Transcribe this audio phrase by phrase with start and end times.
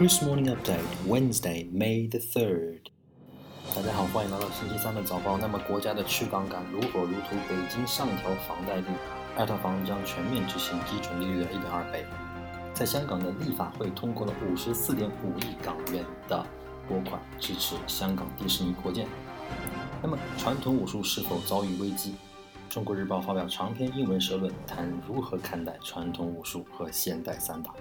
[0.00, 2.86] Chris Morning Update, Wednesday, May the third.
[3.76, 5.36] 大家好，欢迎来到星期三的早报。
[5.36, 8.86] 那么，国家的去杠杆如火如荼，北京上调房贷率，
[9.36, 12.06] 二套房将全面执行基准利率的一点二倍。
[12.72, 16.46] 在香港的立法会通过了五十四点五亿港元的
[16.88, 19.06] 拨款，支持香港迪士尼扩建。
[20.00, 22.14] 那么，传统武术是否遭遇危机？
[22.70, 27.74] 中国日报发表长篇英文社论，谈如何看待传统武术和现代散打。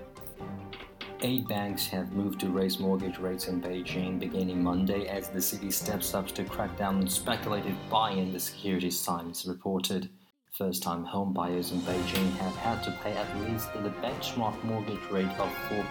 [1.21, 5.69] Eight banks have moved to raise mortgage rates in Beijing beginning Monday as the city
[5.69, 10.09] steps up to crack down on speculative buying, the Securities Times reported.
[10.53, 15.03] First time home buyers in Beijing have had to pay at least the benchmark mortgage
[15.11, 15.49] rate of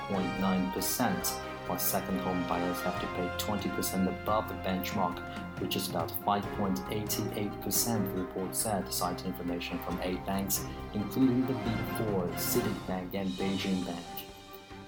[0.09, 1.29] 4.9%,
[1.67, 5.19] while second home buyers have to pay 20% above the benchmark,
[5.61, 10.65] which is about 5.88%, the report said, citing information from eight banks,
[10.95, 14.18] including the Big Four, CITIC Bank and Beijing Bank.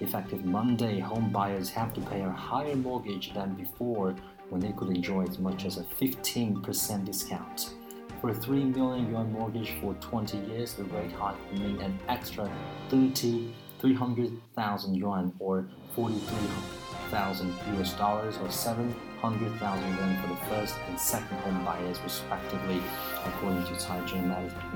[0.01, 4.15] Effective Monday, home buyers have to pay a higher mortgage than before
[4.49, 7.75] when they could enjoy as much as a 15% discount.
[8.19, 11.99] For a 3 million yuan mortgage for 20 years, the rate hike would mean an
[12.09, 12.51] extra
[12.89, 21.37] 30, 300,000 yuan or 43,000 US dollars or 700,000 yuan for the first and second
[21.37, 22.81] home buyers respectively,
[23.25, 24.27] according to Caijing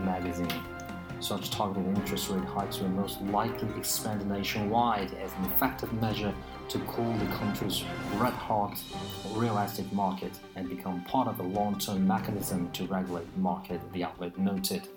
[0.05, 0.61] magazine.
[1.25, 6.31] Such targeted interest rate hikes will most likely expand nationwide as an effective measure
[6.69, 7.83] to cool the country's
[8.17, 8.79] red hot
[9.33, 13.81] real estate market and become part of a long term mechanism to regulate the market,
[13.91, 14.87] the outlet noted.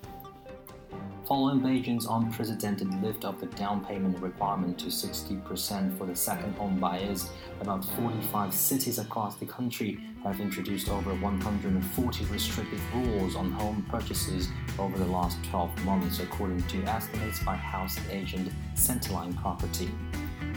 [1.28, 6.80] Following Beijing's unprecedented lift of the down payment requirement to 60% for the second home
[6.80, 7.28] buyers,
[7.60, 14.48] about 45 cities across the country have introduced over 140 restrictive rules on home purchases
[14.78, 19.90] over the last 12 months, according to estimates by house agent Centaline Property.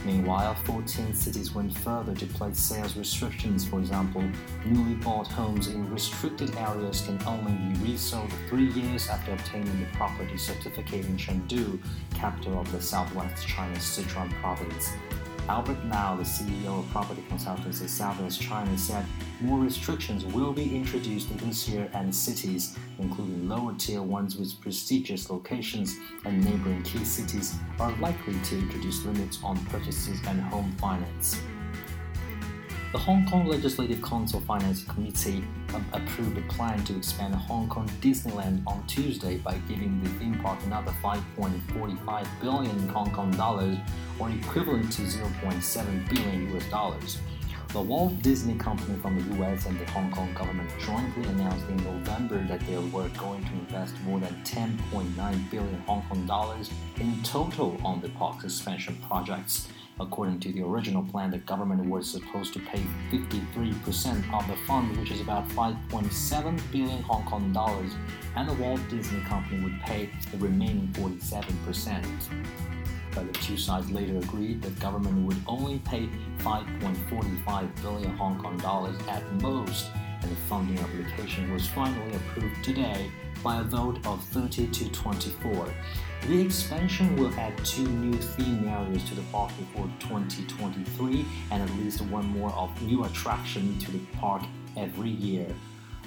[0.03, 3.63] Meanwhile, 14 cities went further to place sales restrictions.
[3.63, 4.23] For example,
[4.66, 9.86] newly bought homes in restricted areas can only be resold three years after obtaining the
[9.93, 11.80] property certificate in Chengdu,
[12.15, 14.89] capital of the southwest China's Sichuan province.
[15.49, 19.05] Albert Mao, the CEO of property consultancy Southwest China, said
[19.41, 25.29] more restrictions will be introduced this year and cities, including lower tier ones with prestigious
[25.29, 31.41] locations and neighboring key cities, are likely to introduce limits on purchases and home finance.
[32.91, 37.87] The Hong Kong Legislative Council Finance Committee um, approved a plan to expand Hong Kong
[38.02, 43.77] Disneyland on Tuesday by giving the theme park another 5.45 billion Hong Kong dollars,
[44.19, 47.19] or equivalent to 0.7 billion US dollars.
[47.69, 51.77] The Walt Disney Company from the US and the Hong Kong government jointly announced in
[51.77, 56.69] November that they were going to invest more than 10.9 billion Hong Kong dollars
[56.99, 59.69] in total on the park's expansion projects.
[60.02, 62.82] According to the original plan, the government was supposed to pay
[63.12, 67.92] 53% of the fund, which is about 5.7 billion Hong Kong dollars,
[68.36, 72.04] and the Walt Disney Company would pay the remaining 47%.
[73.14, 78.58] But the two sides later agreed that government would only pay 5.45 billion Hong Kong
[78.58, 83.09] dollars at most, and the funding application was finally approved today
[83.43, 85.67] by a vote of 30 to 24.
[86.27, 91.77] The expansion will add two new theme areas to the park before 2023 and at
[91.77, 94.43] least one more of new attraction to the park
[94.77, 95.48] every year.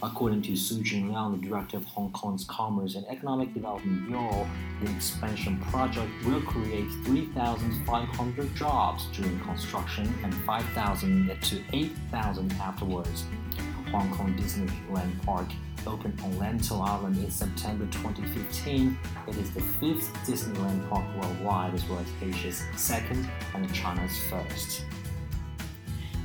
[0.03, 4.47] According to Su Junliang, the director of Hong Kong's Commerce and Economic Development Bureau,
[4.83, 13.25] the expansion project will create 3,500 jobs during construction and 5,000 to 8,000 afterwards.
[13.95, 15.47] Hong Kong Disneyland Park
[15.87, 18.99] opened on Lantau Island in September 2015.
[19.29, 24.85] It is the fifth Disneyland park worldwide as well as Asia's second and China's first.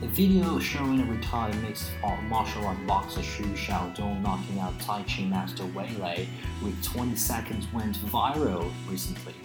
[0.01, 1.91] A video showing a retired mixed
[2.27, 6.27] martial art boxer Xu Xiaodong knocking out Tai Chi master Wei Lei
[6.63, 9.35] with 20 seconds went viral recently.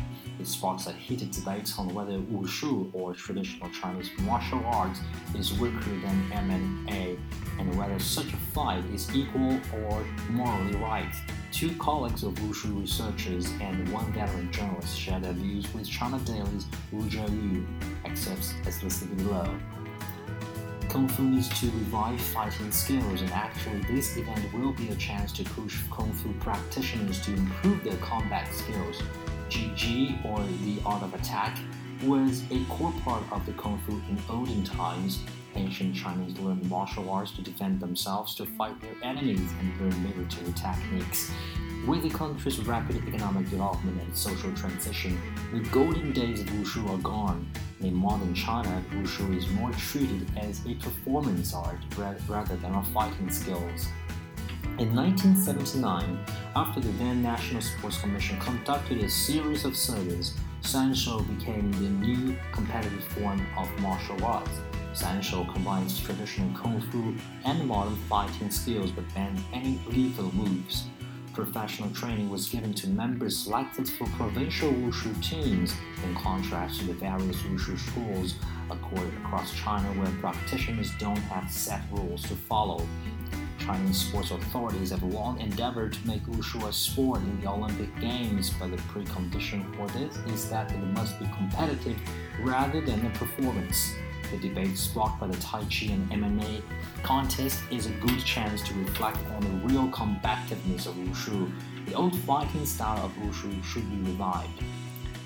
[0.45, 5.01] It sparks a heated debate on whether wushu or traditional Chinese martial arts
[5.35, 7.17] is weaker than MMA
[7.59, 11.15] and whether such a fight is equal or morally right.
[11.51, 16.67] Two colleagues of wushu researchers and one veteran journalist share their views with China Daily's
[16.93, 17.65] Wu Zheyu,
[18.05, 19.49] excerpts as listed below.
[20.91, 25.33] Kung Fu needs to revive fighting skills, and actually, this event will be a chance
[25.33, 29.03] to push Kung Fu practitioners to improve their combat skills.
[29.75, 31.59] Ji or the art of attack,
[32.03, 35.23] was a core part of the Kung Fu in olden times.
[35.55, 40.53] Ancient Chinese learned martial arts to defend themselves, to fight their enemies, and learn military
[40.53, 41.31] techniques.
[41.87, 45.21] With the country's rapid economic development and social transition,
[45.53, 47.47] the golden days of wushu are gone.
[47.81, 53.31] In modern China, wushu is more treated as a performance art rather than a fighting
[53.31, 53.89] skills.
[54.77, 56.19] In 1979,
[56.57, 62.37] after the then National Sports Commission conducted a series of surveys, Sanshou became the new
[62.51, 64.51] competitive form of martial arts.
[64.93, 70.89] Sanshou combines traditional kung fu and modern fighting skills but bans any lethal moves
[71.35, 75.75] professional training was given to members selected for provincial wushu teams,
[76.05, 78.37] in contrast to the various wushu schools
[78.71, 82.87] accorded across China where practitioners don't have set rules to follow.
[83.65, 88.51] Chinese sports authorities have long endeavored to make wushu a sport in the Olympic Games,
[88.61, 91.99] but the precondition for this is that it must be competitive
[92.43, 93.95] rather than a performance.
[94.31, 96.61] The debate sparked by the Tai Chi and MMA
[97.03, 101.51] contest is a good chance to reflect on the real combativeness of Wushu.
[101.87, 104.63] The old fighting style of Wushu should be revived.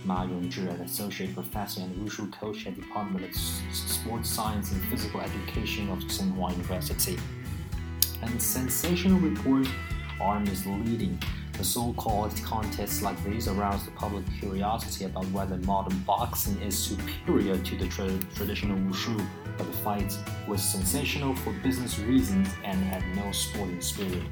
[0.05, 4.82] Ma Yongzhi, an associate professor and Wushu coach at the Department of Sports Science and
[4.84, 7.19] Physical Education of Tsinghua University.
[8.23, 9.69] And sensational reports
[10.20, 11.19] are misleading.
[11.53, 17.59] The so-called contests like these arouse the public curiosity about whether modern boxing is superior
[17.59, 19.20] to the tra traditional wushu,
[19.56, 20.17] but the fight
[20.47, 24.23] was sensational for business reasons and had no sporting spirit.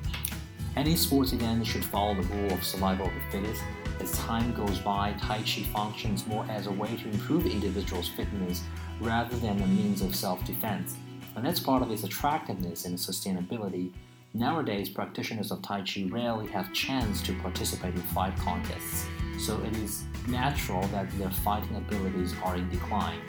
[0.76, 3.62] Any sports event should follow the rule of survival of the fittest.
[3.98, 8.62] As time goes by, Tai Chi functions more as a way to improve individuals' fitness
[9.00, 10.96] rather than a means of self-defense.
[11.36, 13.92] And that's part of its attractiveness and sustainability
[14.36, 19.06] Nowadays, practitioners of Tai Chi rarely have chance to participate in fight contests,
[19.38, 23.20] so it is natural that their fighting abilities are in decline.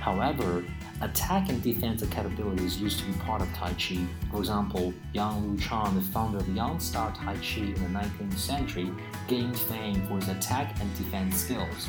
[0.00, 0.64] However,
[1.02, 4.04] attack and defense capabilities used to be part of Tai Chi.
[4.32, 8.90] For example, Yang Luchan, the founder of Yang Style Tai Chi in the 19th century,
[9.28, 11.88] gained fame for his attack and defense skills.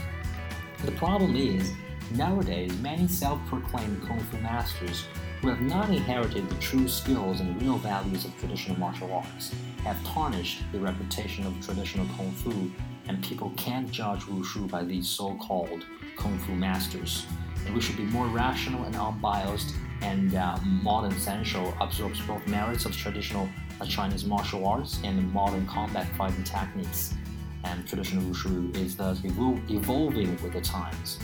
[0.85, 1.73] The problem is,
[2.11, 5.05] nowadays, many self proclaimed Kung Fu masters
[5.41, 9.53] who have not inherited the true skills and real values of traditional martial arts,
[9.83, 12.71] have tarnished the reputation of traditional kung fu,
[13.07, 15.85] and people can't judge wushu by these so-called
[16.17, 17.25] kung fu masters.
[17.65, 22.85] And we should be more rational and unbiased, and uh, modern Sanshou absorbs both merits
[22.85, 23.47] of traditional
[23.79, 27.13] uh, Chinese martial arts and modern combat fighting techniques.
[27.63, 31.19] And traditional wushu is thus evolving with the times.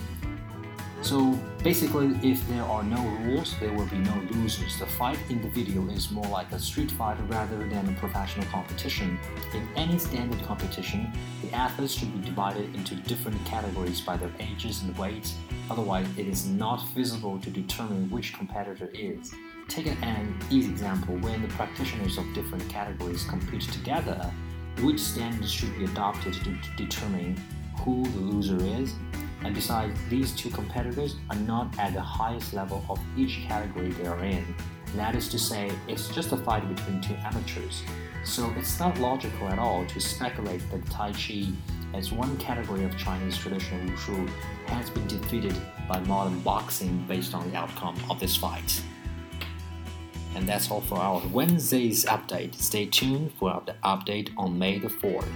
[1.04, 4.80] So basically, if there are no rules, there will be no losers.
[4.80, 8.46] The fight in the video is more like a street fight rather than a professional
[8.46, 9.20] competition.
[9.54, 11.12] In any standard competition,
[11.42, 15.36] the athletes should be divided into different categories by their ages and weights,
[15.70, 19.34] otherwise, it is not feasible to determine which competitor is.
[19.68, 24.32] Take an easy example when the practitioners of different categories compete together,
[24.82, 27.36] which standards should be adopted to determine
[27.80, 28.96] who the loser is
[29.44, 34.08] and besides, these two competitors are not at the highest level of each category they
[34.08, 34.56] are in.
[34.96, 37.84] That is to say, it's just a fight between two amateurs.
[38.24, 41.48] So it's not logical at all to speculate that Tai Chi,
[41.94, 44.30] as one category of Chinese traditional wushu,
[44.68, 45.56] has been defeated
[45.90, 48.82] by modern boxing based on the outcome of this fight.
[50.36, 52.56] And that's all for our Wednesday's update.
[52.56, 55.28] Stay tuned for the update on May the 4th.